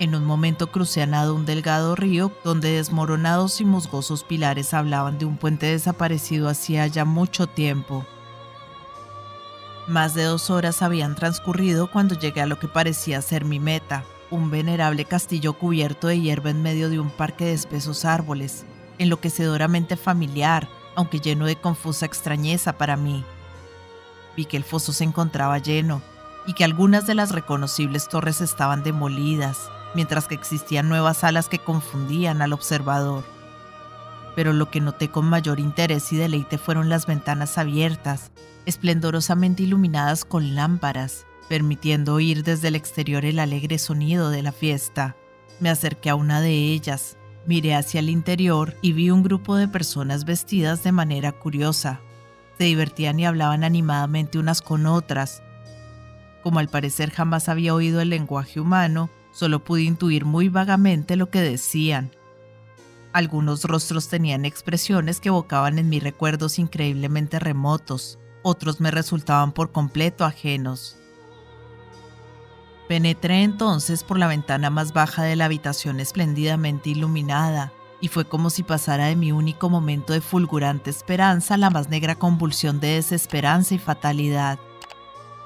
En 0.00 0.14
un 0.14 0.24
momento 0.24 0.72
crucé 0.72 1.02
a 1.02 1.06
nado 1.06 1.34
un 1.34 1.44
delgado 1.44 1.94
río 1.94 2.32
donde 2.42 2.72
desmoronados 2.72 3.60
y 3.60 3.66
musgosos 3.66 4.24
pilares 4.24 4.72
hablaban 4.72 5.18
de 5.18 5.26
un 5.26 5.36
puente 5.36 5.66
desaparecido 5.66 6.48
hacía 6.48 6.86
ya 6.86 7.04
mucho 7.04 7.46
tiempo. 7.46 8.06
Más 9.86 10.14
de 10.14 10.24
dos 10.24 10.50
horas 10.50 10.82
habían 10.82 11.14
transcurrido 11.14 11.90
cuando 11.90 12.18
llegué 12.18 12.40
a 12.40 12.46
lo 12.46 12.58
que 12.58 12.68
parecía 12.68 13.20
ser 13.22 13.44
mi 13.44 13.60
meta, 13.60 14.04
un 14.30 14.50
venerable 14.50 15.04
castillo 15.04 15.52
cubierto 15.52 16.06
de 16.08 16.20
hierba 16.20 16.50
en 16.50 16.62
medio 16.62 16.88
de 16.88 16.98
un 16.98 17.10
parque 17.10 17.44
de 17.46 17.52
espesos 17.52 18.04
árboles, 18.04 18.64
enloquecedoramente 18.98 19.96
familiar, 19.96 20.68
aunque 20.94 21.20
lleno 21.20 21.46
de 21.46 21.56
confusa 21.56 22.06
extrañeza 22.06 22.78
para 22.78 22.96
mí. 22.96 23.24
Vi 24.36 24.44
que 24.44 24.56
el 24.56 24.64
foso 24.64 24.92
se 24.92 25.04
encontraba 25.04 25.58
lleno 25.58 26.02
y 26.46 26.54
que 26.54 26.64
algunas 26.64 27.06
de 27.06 27.14
las 27.14 27.32
reconocibles 27.32 28.08
torres 28.08 28.40
estaban 28.40 28.82
demolidas, 28.82 29.70
mientras 29.94 30.26
que 30.26 30.34
existían 30.34 30.88
nuevas 30.88 31.18
salas 31.18 31.48
que 31.48 31.58
confundían 31.58 32.42
al 32.42 32.52
observador. 32.52 33.24
Pero 34.36 34.52
lo 34.52 34.70
que 34.70 34.80
noté 34.80 35.10
con 35.10 35.28
mayor 35.28 35.60
interés 35.60 36.12
y 36.12 36.16
deleite 36.16 36.58
fueron 36.58 36.88
las 36.88 37.06
ventanas 37.06 37.58
abiertas, 37.58 38.30
esplendorosamente 38.66 39.64
iluminadas 39.64 40.24
con 40.24 40.54
lámparas, 40.54 41.26
permitiendo 41.48 42.14
oír 42.14 42.44
desde 42.44 42.68
el 42.68 42.76
exterior 42.76 43.24
el 43.24 43.38
alegre 43.40 43.78
sonido 43.78 44.30
de 44.30 44.42
la 44.42 44.52
fiesta. 44.52 45.16
Me 45.58 45.68
acerqué 45.68 46.10
a 46.10 46.14
una 46.14 46.40
de 46.40 46.52
ellas, 46.52 47.16
miré 47.46 47.74
hacia 47.74 48.00
el 48.00 48.10
interior 48.10 48.74
y 48.82 48.92
vi 48.92 49.10
un 49.10 49.22
grupo 49.22 49.56
de 49.56 49.68
personas 49.68 50.24
vestidas 50.24 50.82
de 50.82 50.92
manera 50.92 51.32
curiosa. 51.32 52.00
Se 52.58 52.64
divertían 52.64 53.18
y 53.20 53.26
hablaban 53.26 53.64
animadamente 53.64 54.38
unas 54.38 54.62
con 54.62 54.86
otras. 54.86 55.42
Como 56.42 56.58
al 56.58 56.68
parecer 56.68 57.10
jamás 57.10 57.48
había 57.48 57.74
oído 57.74 58.00
el 58.00 58.10
lenguaje 58.10 58.60
humano, 58.60 59.10
Solo 59.32 59.62
pude 59.62 59.82
intuir 59.82 60.24
muy 60.24 60.48
vagamente 60.48 61.16
lo 61.16 61.30
que 61.30 61.40
decían. 61.40 62.10
Algunos 63.12 63.64
rostros 63.64 64.08
tenían 64.08 64.44
expresiones 64.44 65.20
que 65.20 65.28
evocaban 65.28 65.78
en 65.78 65.88
mí 65.88 66.00
recuerdos 66.00 66.58
increíblemente 66.58 67.38
remotos, 67.38 68.18
otros 68.42 68.80
me 68.80 68.90
resultaban 68.90 69.52
por 69.52 69.72
completo 69.72 70.24
ajenos. 70.24 70.96
Penetré 72.90 73.44
entonces 73.44 74.02
por 74.02 74.18
la 74.18 74.26
ventana 74.26 74.68
más 74.68 74.92
baja 74.92 75.22
de 75.22 75.36
la 75.36 75.44
habitación 75.44 76.00
espléndidamente 76.00 76.90
iluminada, 76.90 77.72
y 78.00 78.08
fue 78.08 78.24
como 78.24 78.50
si 78.50 78.64
pasara 78.64 79.06
de 79.06 79.14
mi 79.14 79.30
único 79.30 79.70
momento 79.70 80.12
de 80.12 80.20
fulgurante 80.20 80.90
esperanza 80.90 81.56
la 81.56 81.70
más 81.70 81.88
negra 81.88 82.16
convulsión 82.16 82.80
de 82.80 82.94
desesperanza 82.94 83.76
y 83.76 83.78
fatalidad. 83.78 84.58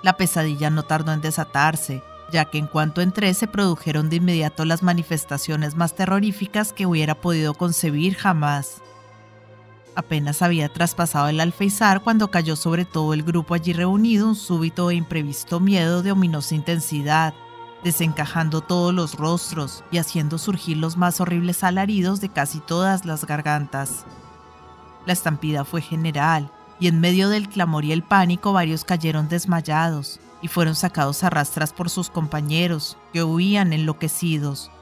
La 0.00 0.16
pesadilla 0.16 0.70
no 0.70 0.84
tardó 0.84 1.12
en 1.12 1.20
desatarse, 1.20 2.02
ya 2.32 2.46
que 2.46 2.56
en 2.56 2.66
cuanto 2.66 3.02
entré 3.02 3.34
se 3.34 3.46
produjeron 3.46 4.08
de 4.08 4.16
inmediato 4.16 4.64
las 4.64 4.82
manifestaciones 4.82 5.74
más 5.74 5.94
terroríficas 5.94 6.72
que 6.72 6.86
hubiera 6.86 7.14
podido 7.14 7.52
concebir 7.52 8.14
jamás. 8.14 8.80
Apenas 9.96 10.42
había 10.42 10.68
traspasado 10.68 11.28
el 11.28 11.38
alféizar 11.38 12.02
cuando 12.02 12.30
cayó 12.30 12.56
sobre 12.56 12.84
todo 12.84 13.14
el 13.14 13.22
grupo 13.22 13.54
allí 13.54 13.72
reunido 13.72 14.26
un 14.26 14.34
súbito 14.34 14.90
e 14.90 14.96
imprevisto 14.96 15.60
miedo 15.60 16.02
de 16.02 16.10
ominosa 16.10 16.56
intensidad, 16.56 17.32
desencajando 17.84 18.60
todos 18.60 18.92
los 18.92 19.14
rostros 19.14 19.84
y 19.92 19.98
haciendo 19.98 20.38
surgir 20.38 20.78
los 20.78 20.96
más 20.96 21.20
horribles 21.20 21.62
alaridos 21.62 22.20
de 22.20 22.28
casi 22.28 22.58
todas 22.58 23.04
las 23.04 23.24
gargantas. 23.24 24.04
La 25.06 25.12
estampida 25.12 25.64
fue 25.64 25.80
general, 25.80 26.50
y 26.80 26.88
en 26.88 26.98
medio 26.98 27.28
del 27.28 27.48
clamor 27.48 27.84
y 27.84 27.92
el 27.92 28.02
pánico 28.02 28.52
varios 28.52 28.84
cayeron 28.84 29.28
desmayados, 29.28 30.18
y 30.42 30.48
fueron 30.48 30.74
sacados 30.74 31.22
a 31.22 31.30
rastras 31.30 31.72
por 31.72 31.88
sus 31.88 32.10
compañeros, 32.10 32.96
que 33.12 33.22
huían 33.22 33.72
enloquecidos. 33.72 34.72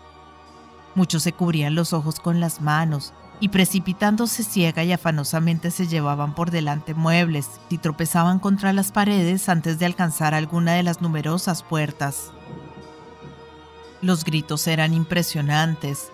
Muchos 0.94 1.22
se 1.22 1.32
cubrían 1.32 1.74
los 1.74 1.92
ojos 1.92 2.18
con 2.18 2.40
las 2.40 2.62
manos 2.62 3.12
y 3.42 3.48
precipitándose 3.48 4.44
ciega 4.44 4.84
y 4.84 4.92
afanosamente 4.92 5.72
se 5.72 5.88
llevaban 5.88 6.32
por 6.32 6.52
delante 6.52 6.94
muebles 6.94 7.50
y 7.70 7.78
tropezaban 7.78 8.38
contra 8.38 8.72
las 8.72 8.92
paredes 8.92 9.48
antes 9.48 9.80
de 9.80 9.86
alcanzar 9.86 10.32
alguna 10.32 10.74
de 10.74 10.84
las 10.84 11.02
numerosas 11.02 11.64
puertas. 11.64 12.30
Los 14.00 14.24
gritos 14.24 14.68
eran 14.68 14.94
impresionantes, 14.94 16.12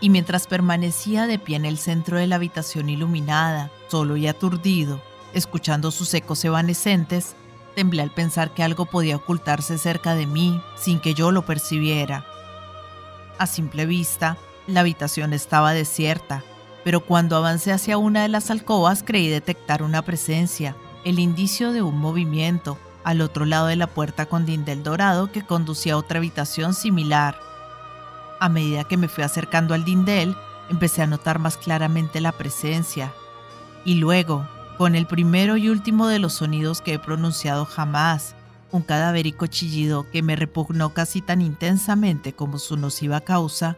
y 0.00 0.10
mientras 0.10 0.48
permanecía 0.48 1.28
de 1.28 1.38
pie 1.38 1.54
en 1.54 1.66
el 1.66 1.78
centro 1.78 2.18
de 2.18 2.26
la 2.26 2.34
habitación 2.34 2.88
iluminada, 2.88 3.70
solo 3.86 4.16
y 4.16 4.26
aturdido, 4.26 5.00
escuchando 5.34 5.92
sus 5.92 6.12
ecos 6.14 6.44
evanescentes, 6.44 7.36
Temblé 7.76 8.02
al 8.02 8.10
pensar 8.10 8.54
que 8.54 8.62
algo 8.62 8.86
podía 8.86 9.16
ocultarse 9.16 9.76
cerca 9.76 10.14
de 10.14 10.26
mí 10.26 10.60
sin 10.76 10.98
que 10.98 11.12
yo 11.12 11.30
lo 11.30 11.44
percibiera. 11.44 12.24
A 13.38 13.46
simple 13.46 13.84
vista, 13.84 14.38
la 14.66 14.80
habitación 14.80 15.34
estaba 15.34 15.74
desierta, 15.74 16.42
pero 16.86 17.00
cuando 17.00 17.34
avancé 17.34 17.72
hacia 17.72 17.98
una 17.98 18.22
de 18.22 18.28
las 18.28 18.48
alcobas 18.48 19.02
creí 19.04 19.28
detectar 19.28 19.82
una 19.82 20.02
presencia, 20.02 20.76
el 21.04 21.18
indicio 21.18 21.72
de 21.72 21.82
un 21.82 21.98
movimiento, 21.98 22.78
al 23.02 23.22
otro 23.22 23.44
lado 23.44 23.66
de 23.66 23.74
la 23.74 23.88
puerta 23.88 24.26
con 24.26 24.46
dindel 24.46 24.84
dorado 24.84 25.32
que 25.32 25.44
conducía 25.44 25.94
a 25.94 25.96
otra 25.96 26.18
habitación 26.18 26.74
similar. 26.74 27.40
A 28.38 28.48
medida 28.48 28.84
que 28.84 28.96
me 28.96 29.08
fui 29.08 29.24
acercando 29.24 29.74
al 29.74 29.84
dindel, 29.84 30.36
empecé 30.70 31.02
a 31.02 31.08
notar 31.08 31.40
más 31.40 31.56
claramente 31.56 32.20
la 32.20 32.30
presencia. 32.30 33.12
Y 33.84 33.94
luego, 33.94 34.48
con 34.78 34.94
el 34.94 35.08
primero 35.08 35.56
y 35.56 35.68
último 35.70 36.06
de 36.06 36.20
los 36.20 36.34
sonidos 36.34 36.82
que 36.82 36.94
he 36.94 36.98
pronunciado 37.00 37.64
jamás, 37.64 38.36
un 38.70 38.82
cadavérico 38.82 39.48
chillido 39.48 40.08
que 40.12 40.22
me 40.22 40.36
repugnó 40.36 40.94
casi 40.94 41.20
tan 41.20 41.42
intensamente 41.42 42.32
como 42.32 42.60
su 42.60 42.76
nociva 42.76 43.22
causa, 43.22 43.76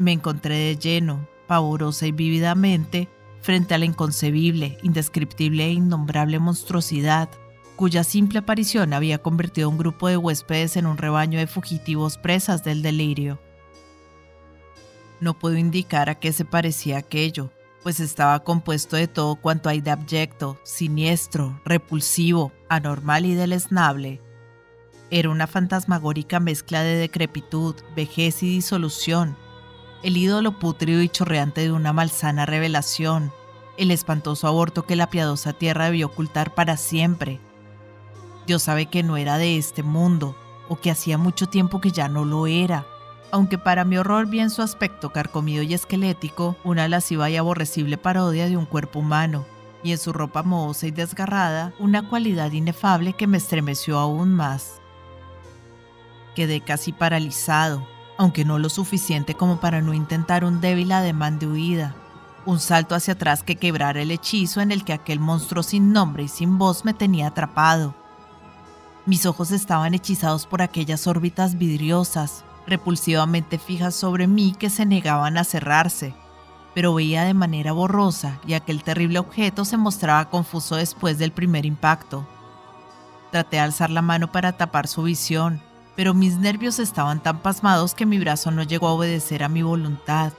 me 0.00 0.10
encontré 0.10 0.56
de 0.56 0.76
lleno, 0.76 1.24
pavorosa 1.48 2.06
y 2.06 2.12
vívidamente, 2.12 3.08
frente 3.40 3.74
a 3.74 3.78
la 3.78 3.86
inconcebible, 3.86 4.78
indescriptible 4.84 5.64
e 5.64 5.72
innombrable 5.72 6.38
monstruosidad, 6.38 7.28
cuya 7.74 8.04
simple 8.04 8.38
aparición 8.38 8.92
había 8.92 9.18
convertido 9.18 9.66
a 9.66 9.70
un 9.70 9.78
grupo 9.78 10.06
de 10.06 10.16
huéspedes 10.16 10.76
en 10.76 10.86
un 10.86 10.98
rebaño 10.98 11.40
de 11.40 11.48
fugitivos 11.48 12.18
presas 12.18 12.62
del 12.62 12.82
delirio. 12.82 13.40
No 15.20 15.36
puedo 15.36 15.56
indicar 15.56 16.08
a 16.08 16.16
qué 16.16 16.32
se 16.32 16.44
parecía 16.44 16.98
aquello, 16.98 17.50
pues 17.82 18.00
estaba 18.00 18.44
compuesto 18.44 18.96
de 18.96 19.08
todo 19.08 19.36
cuanto 19.36 19.68
hay 19.68 19.80
de 19.80 19.90
abyecto, 19.90 20.60
siniestro, 20.62 21.60
repulsivo, 21.64 22.52
anormal 22.68 23.24
y 23.24 23.34
deleznable. 23.34 24.20
Era 25.10 25.30
una 25.30 25.46
fantasmagórica 25.46 26.38
mezcla 26.38 26.82
de 26.82 26.96
decrepitud, 26.96 27.74
vejez 27.96 28.42
y 28.42 28.48
disolución, 28.48 29.36
el 30.02 30.16
ídolo 30.16 30.52
putrido 30.58 31.02
y 31.02 31.08
chorreante 31.08 31.62
de 31.62 31.72
una 31.72 31.92
malsana 31.92 32.46
revelación, 32.46 33.32
el 33.76 33.90
espantoso 33.90 34.46
aborto 34.46 34.84
que 34.84 34.96
la 34.96 35.10
piadosa 35.10 35.52
tierra 35.52 35.86
debió 35.86 36.06
ocultar 36.06 36.54
para 36.54 36.76
siempre. 36.76 37.40
Dios 38.46 38.62
sabe 38.62 38.86
que 38.86 39.02
no 39.02 39.16
era 39.16 39.38
de 39.38 39.58
este 39.58 39.82
mundo, 39.82 40.36
o 40.68 40.76
que 40.76 40.90
hacía 40.90 41.18
mucho 41.18 41.48
tiempo 41.48 41.80
que 41.80 41.92
ya 41.92 42.08
no 42.08 42.24
lo 42.24 42.46
era 42.46 42.86
aunque 43.30 43.58
para 43.58 43.84
mi 43.84 43.98
horror 43.98 44.26
vi 44.26 44.40
en 44.40 44.50
su 44.50 44.62
aspecto 44.62 45.10
carcomido 45.10 45.62
y 45.62 45.74
esquelético 45.74 46.56
una 46.64 46.88
lasciva 46.88 47.28
y 47.30 47.36
aborrecible 47.36 47.98
parodia 47.98 48.48
de 48.48 48.56
un 48.56 48.66
cuerpo 48.66 49.00
humano, 49.00 49.46
y 49.82 49.92
en 49.92 49.98
su 49.98 50.12
ropa 50.12 50.42
mohosa 50.42 50.86
y 50.86 50.90
desgarrada 50.90 51.72
una 51.78 52.08
cualidad 52.08 52.52
inefable 52.52 53.12
que 53.12 53.26
me 53.26 53.36
estremeció 53.36 53.98
aún 53.98 54.34
más. 54.34 54.80
Quedé 56.34 56.60
casi 56.60 56.92
paralizado, 56.92 57.86
aunque 58.18 58.44
no 58.44 58.58
lo 58.58 58.68
suficiente 58.68 59.34
como 59.34 59.60
para 59.60 59.80
no 59.80 59.94
intentar 59.94 60.44
un 60.44 60.60
débil 60.60 60.92
ademán 60.92 61.38
de 61.38 61.46
huida. 61.46 61.94
un 62.44 62.60
salto 62.60 62.94
hacia 62.94 63.12
atrás 63.12 63.42
que 63.42 63.56
quebrara 63.56 64.00
el 64.00 64.10
hechizo 64.10 64.62
en 64.62 64.72
el 64.72 64.82
que 64.82 64.94
aquel 64.94 65.20
monstruo 65.20 65.62
sin 65.62 65.92
nombre 65.92 66.22
y 66.22 66.28
sin 66.28 66.56
voz 66.56 66.84
me 66.84 66.94
tenía 66.94 67.26
atrapado. 67.26 67.94
Mis 69.04 69.26
ojos 69.26 69.50
estaban 69.50 69.92
hechizados 69.92 70.46
por 70.46 70.62
aquellas 70.62 71.06
órbitas 71.06 71.58
vidriosas, 71.58 72.44
repulsivamente 72.66 73.58
fijas 73.58 73.94
sobre 73.94 74.26
mí 74.26 74.54
que 74.58 74.70
se 74.70 74.86
negaban 74.86 75.36
a 75.36 75.44
cerrarse, 75.44 76.14
pero 76.74 76.94
veía 76.94 77.24
de 77.24 77.34
manera 77.34 77.72
borrosa 77.72 78.40
y 78.46 78.54
aquel 78.54 78.82
terrible 78.82 79.18
objeto 79.18 79.66
se 79.66 79.76
mostraba 79.76 80.30
confuso 80.30 80.76
después 80.76 81.18
del 81.18 81.32
primer 81.32 81.66
impacto. 81.66 82.26
Traté 83.30 83.56
de 83.56 83.62
alzar 83.62 83.90
la 83.90 84.00
mano 84.00 84.32
para 84.32 84.56
tapar 84.56 84.88
su 84.88 85.02
visión, 85.02 85.60
pero 85.98 86.14
mis 86.14 86.36
nervios 86.36 86.78
estaban 86.78 87.20
tan 87.20 87.40
pasmados 87.40 87.92
que 87.92 88.06
mi 88.06 88.20
brazo 88.20 88.52
no 88.52 88.62
llegó 88.62 88.86
a 88.86 88.92
obedecer 88.92 89.42
a 89.42 89.48
mi 89.48 89.62
voluntad. 89.62 90.32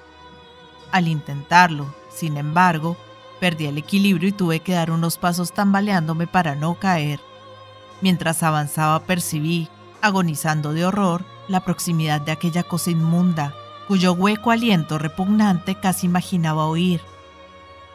Al 0.89 1.09
intentarlo, 1.09 1.93
sin 2.09 2.37
embargo, 2.37 2.95
perdí 3.41 3.65
el 3.65 3.77
equilibrio 3.77 4.29
y 4.29 4.31
tuve 4.31 4.61
que 4.61 4.71
dar 4.71 4.89
unos 4.89 5.17
pasos 5.17 5.51
tambaleándome 5.51 6.27
para 6.27 6.55
no 6.55 6.75
caer. 6.75 7.19
Mientras 7.99 8.41
avanzaba 8.41 9.01
percibí, 9.01 9.67
agonizando 10.01 10.71
de 10.71 10.85
horror, 10.85 11.25
la 11.49 11.65
proximidad 11.65 12.21
de 12.21 12.31
aquella 12.31 12.63
cosa 12.63 12.91
inmunda, 12.91 13.53
cuyo 13.89 14.13
hueco 14.13 14.51
aliento 14.51 14.97
repugnante 14.97 15.75
casi 15.75 16.05
imaginaba 16.05 16.67
oír. 16.67 17.01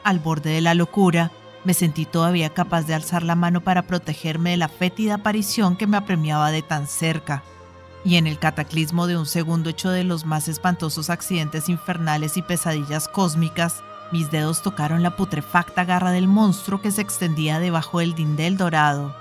Al 0.02 0.18
borde 0.18 0.50
de 0.50 0.61
la 0.61 0.75
locura, 0.75 1.33
me 1.64 1.73
sentí 1.73 2.04
todavía 2.04 2.50
capaz 2.50 2.83
de 2.83 2.92
alzar 2.92 3.23
la 3.23 3.37
mano 3.37 3.62
para 3.62 3.87
protegerme 3.87 4.50
de 4.50 4.59
la 4.59 4.68
fétida 4.68 5.14
aparición 5.14 5.76
que 5.76 5.87
me 5.87 5.97
apremiaba 5.97 6.50
de 6.50 6.61
tan 6.61 6.87
cerca. 6.87 7.42
Y 8.04 8.16
en 8.16 8.26
el 8.26 8.38
cataclismo 8.38 9.06
de 9.06 9.16
un 9.16 9.26
segundo 9.26 9.70
hecho 9.70 9.90
de 9.90 10.04
los 10.04 10.26
más 10.26 10.49
espantosos 10.49 11.08
accidentes 11.08 11.68
infernales 11.68 12.37
y 12.37 12.42
pesadillas 12.42 13.08
cósmicas, 13.08 13.82
mis 14.12 14.30
dedos 14.30 14.62
tocaron 14.62 15.02
la 15.02 15.16
putrefacta 15.16 15.84
garra 15.84 16.11
del 16.11 16.28
monstruo 16.28 16.80
que 16.80 16.90
se 16.90 17.00
extendía 17.00 17.58
debajo 17.58 18.00
del 18.00 18.14
dindel 18.14 18.56
dorado. 18.56 19.16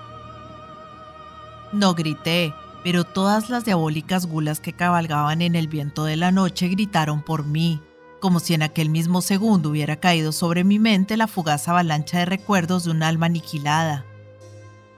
No 1.71 1.95
grité, 1.95 2.53
pero 2.83 3.05
todas 3.05 3.49
las 3.49 3.65
diabólicas 3.65 4.25
gulas 4.25 4.59
que 4.59 4.73
cabalgaban 4.73 5.41
en 5.41 5.55
el 5.55 5.67
viento 5.67 6.03
de 6.03 6.17
la 6.17 6.31
noche 6.31 6.67
gritaron 6.67 7.23
por 7.23 7.45
mí, 7.45 7.81
como 8.19 8.39
si 8.39 8.53
en 8.53 8.63
aquel 8.63 8.89
mismo 8.89 9.21
segundo 9.21 9.69
hubiera 9.69 9.95
caído 9.95 10.31
sobre 10.31 10.63
mi 10.63 10.77
mente 10.77 11.17
la 11.17 11.27
fugaz 11.27 11.67
avalancha 11.67 12.19
de 12.19 12.25
recuerdos 12.25 12.83
de 12.83 12.91
un 12.91 13.01
alma 13.01 13.27
aniquilada. 13.27 14.05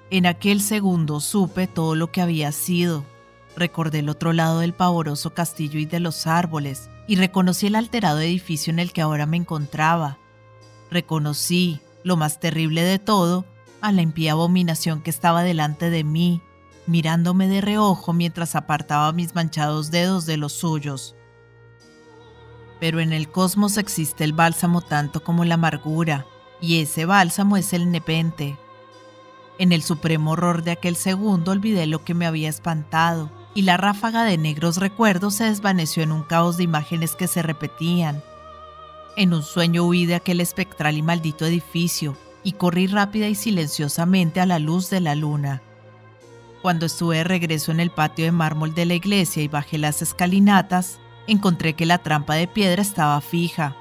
En 0.09 0.25
aquel 0.25 0.61
segundo 0.61 1.19
supe 1.19 1.67
todo 1.67 1.95
lo 1.95 2.11
que 2.11 2.21
había 2.21 2.51
sido. 2.51 3.05
Recordé 3.55 3.99
el 3.99 4.09
otro 4.09 4.33
lado 4.33 4.59
del 4.59 4.73
pavoroso 4.73 5.33
castillo 5.33 5.79
y 5.79 5.85
de 5.85 5.99
los 5.99 6.27
árboles, 6.27 6.89
y 7.07 7.15
reconocí 7.15 7.67
el 7.67 7.75
alterado 7.75 8.19
edificio 8.19 8.71
en 8.71 8.79
el 8.79 8.91
que 8.91 9.01
ahora 9.01 9.25
me 9.25 9.37
encontraba. 9.37 10.17
Reconocí, 10.91 11.79
lo 12.03 12.17
más 12.17 12.39
terrible 12.39 12.83
de 12.83 12.99
todo, 12.99 13.45
a 13.81 13.91
la 13.91 14.01
impía 14.01 14.33
abominación 14.33 15.01
que 15.01 15.09
estaba 15.09 15.43
delante 15.43 15.89
de 15.89 16.03
mí, 16.03 16.41
mirándome 16.87 17.47
de 17.47 17.61
reojo 17.61 18.13
mientras 18.13 18.55
apartaba 18.55 19.11
mis 19.13 19.35
manchados 19.35 19.89
dedos 19.89 20.25
de 20.25 20.37
los 20.37 20.53
suyos. 20.53 21.15
Pero 22.79 22.99
en 22.99 23.13
el 23.13 23.29
cosmos 23.29 23.77
existe 23.77 24.23
el 24.23 24.33
bálsamo 24.33 24.81
tanto 24.81 25.23
como 25.23 25.45
la 25.45 25.55
amargura, 25.55 26.25
y 26.59 26.81
ese 26.81 27.05
bálsamo 27.05 27.57
es 27.57 27.73
el 27.73 27.91
nepente. 27.91 28.57
En 29.59 29.71
el 29.71 29.81
supremo 29.81 30.31
horror 30.31 30.63
de 30.63 30.71
aquel 30.71 30.95
segundo 30.95 31.51
olvidé 31.51 31.85
lo 31.87 32.03
que 32.03 32.13
me 32.13 32.25
había 32.25 32.49
espantado, 32.49 33.31
y 33.55 33.61
la 33.61 33.77
ráfaga 33.77 34.25
de 34.25 34.37
negros 34.37 34.77
recuerdos 34.77 35.35
se 35.35 35.45
desvaneció 35.45 36.03
en 36.03 36.11
un 36.11 36.23
caos 36.23 36.57
de 36.57 36.63
imágenes 36.63 37.15
que 37.15 37.27
se 37.27 37.41
repetían. 37.41 38.21
En 39.15 39.33
un 39.33 39.43
sueño 39.43 39.83
huí 39.83 40.05
de 40.05 40.15
aquel 40.15 40.41
espectral 40.41 40.97
y 40.97 41.01
maldito 41.01 41.45
edificio, 41.45 42.17
y 42.43 42.51
corrí 42.51 42.85
rápida 42.85 43.27
y 43.27 43.33
silenciosamente 43.33 44.41
a 44.41 44.45
la 44.45 44.59
luz 44.59 44.89
de 44.89 44.99
la 44.99 45.15
luna. 45.15 45.63
Cuando 46.61 46.85
estuve 46.85 47.17
de 47.17 47.23
regreso 47.23 47.71
en 47.71 47.79
el 47.79 47.91
patio 47.91 48.25
de 48.25 48.31
mármol 48.31 48.75
de 48.75 48.85
la 48.85 48.93
iglesia 48.93 49.41
y 49.41 49.47
bajé 49.47 49.77
las 49.77 50.01
escalinatas, 50.01 50.99
encontré 51.25 51.73
que 51.73 51.85
la 51.85 51.99
trampa 51.99 52.35
de 52.35 52.47
piedra 52.47 52.81
estaba 52.81 53.19
fija, 53.21 53.75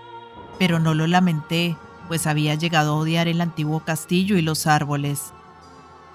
pero 0.59 0.79
no 0.79 0.95
lo 0.95 1.09
lamenté, 1.09 1.77
pues 2.07 2.29
había 2.29 2.55
llegado 2.55 2.93
a 2.93 2.97
odiar 2.97 3.27
el 3.27 3.41
antiguo 3.41 3.81
castillo 3.81 4.39
y 4.39 4.43
los 4.43 4.69
árboles. 4.69 5.33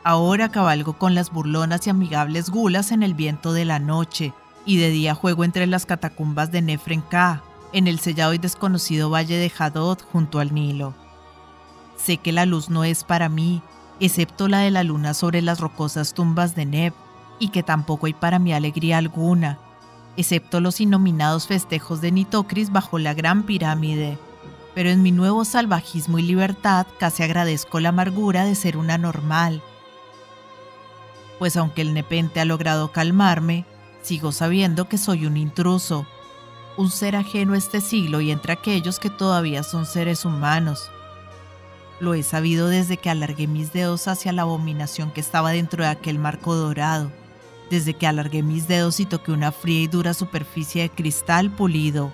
Ahora 0.09 0.49
cabalgo 0.49 0.93
con 0.93 1.13
las 1.13 1.29
burlonas 1.29 1.85
y 1.85 1.91
amigables 1.91 2.49
gulas 2.49 2.91
en 2.91 3.03
el 3.03 3.13
viento 3.13 3.53
de 3.53 3.63
la 3.63 3.77
noche, 3.77 4.33
y 4.65 4.77
de 4.77 4.89
día 4.89 5.13
juego 5.13 5.43
entre 5.43 5.67
las 5.67 5.85
catacumbas 5.85 6.51
de 6.51 6.63
Nefrenka, 6.63 7.43
en 7.73 7.85
el 7.85 7.99
sellado 7.99 8.33
y 8.33 8.39
desconocido 8.39 9.11
valle 9.11 9.37
de 9.37 9.51
Hadod 9.55 9.99
junto 10.11 10.39
al 10.39 10.51
Nilo. 10.51 10.95
Sé 11.95 12.17
que 12.17 12.31
la 12.31 12.47
luz 12.47 12.71
no 12.71 12.83
es 12.83 13.03
para 13.03 13.29
mí, 13.29 13.61
excepto 13.99 14.47
la 14.47 14.61
de 14.61 14.71
la 14.71 14.81
luna 14.81 15.13
sobre 15.13 15.43
las 15.43 15.59
rocosas 15.59 16.15
tumbas 16.15 16.55
de 16.55 16.65
Neb, 16.65 16.93
y 17.37 17.49
que 17.49 17.61
tampoco 17.61 18.07
hay 18.07 18.13
para 18.13 18.39
mi 18.39 18.51
alegría 18.51 18.97
alguna, 18.97 19.59
excepto 20.17 20.59
los 20.59 20.81
innominados 20.81 21.45
festejos 21.45 22.01
de 22.01 22.11
Nitocris 22.11 22.71
bajo 22.71 22.97
la 22.97 23.13
gran 23.13 23.43
pirámide. 23.43 24.17
Pero 24.73 24.89
en 24.89 25.03
mi 25.03 25.11
nuevo 25.11 25.45
salvajismo 25.45 26.17
y 26.17 26.23
libertad 26.23 26.87
casi 26.97 27.21
agradezco 27.21 27.79
la 27.79 27.89
amargura 27.89 28.43
de 28.43 28.55
ser 28.55 28.75
una 28.75 28.97
normal. 28.97 29.61
Pues 31.39 31.57
aunque 31.57 31.81
el 31.81 31.93
nepente 31.93 32.39
ha 32.41 32.45
logrado 32.45 32.91
calmarme, 32.91 33.65
sigo 34.01 34.31
sabiendo 34.31 34.87
que 34.87 34.97
soy 34.97 35.25
un 35.25 35.37
intruso, 35.37 36.05
un 36.77 36.91
ser 36.91 37.15
ajeno 37.15 37.53
a 37.53 37.57
este 37.57 37.81
siglo 37.81 38.21
y 38.21 38.31
entre 38.31 38.53
aquellos 38.53 38.99
que 38.99 39.09
todavía 39.09 39.63
son 39.63 39.85
seres 39.85 40.25
humanos. 40.25 40.91
Lo 41.99 42.13
he 42.13 42.23
sabido 42.23 42.67
desde 42.67 42.97
que 42.97 43.09
alargué 43.09 43.47
mis 43.47 43.73
dedos 43.73 44.07
hacia 44.07 44.31
la 44.31 44.43
abominación 44.43 45.11
que 45.11 45.19
estaba 45.21 45.51
dentro 45.51 45.83
de 45.83 45.89
aquel 45.89 46.19
marco 46.19 46.55
dorado, 46.55 47.11
desde 47.69 47.93
que 47.93 48.07
alargué 48.07 48.43
mis 48.43 48.67
dedos 48.67 48.99
y 48.99 49.05
toqué 49.05 49.31
una 49.31 49.51
fría 49.51 49.81
y 49.81 49.87
dura 49.87 50.13
superficie 50.13 50.83
de 50.83 50.89
cristal 50.89 51.51
pulido. 51.51 52.13